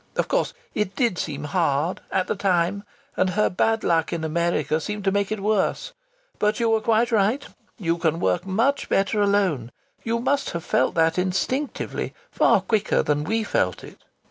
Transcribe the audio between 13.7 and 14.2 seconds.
it."